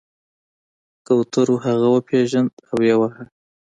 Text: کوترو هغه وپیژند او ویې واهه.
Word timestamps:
کوترو 1.05 1.55
هغه 1.65 1.87
وپیژند 1.95 2.51
او 2.67 2.75
ویې 2.79 2.95
واهه. 2.99 3.23